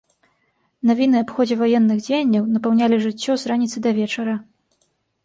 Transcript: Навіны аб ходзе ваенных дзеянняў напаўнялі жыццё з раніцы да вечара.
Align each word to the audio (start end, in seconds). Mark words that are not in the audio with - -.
Навіны 0.89 1.19
аб 1.23 1.33
ходзе 1.35 1.57
ваенных 1.59 1.97
дзеянняў 2.05 2.47
напаўнялі 2.55 2.99
жыццё 3.05 3.37
з 3.43 3.53
раніцы 3.53 3.77
да 3.85 3.89
вечара. 3.99 4.35